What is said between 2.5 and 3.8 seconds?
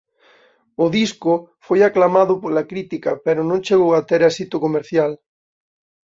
crítica pero non